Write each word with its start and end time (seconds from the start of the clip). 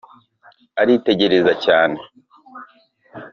aritegereza 0.81 1.51
cyane 1.63 1.99